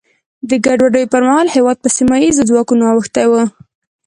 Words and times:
د 0.49 0.51
ګډوډیو 0.65 1.11
پر 1.13 1.21
مهال 1.27 1.47
هېواد 1.55 1.77
په 1.81 1.89
سیمه 1.97 2.15
ییزو 2.23 2.47
ځواکونو 2.49 2.83
اوښتی 2.89 3.25
و. 3.27 3.33